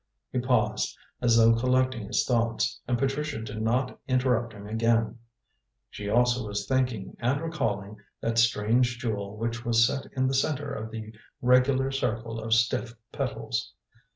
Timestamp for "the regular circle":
10.89-12.39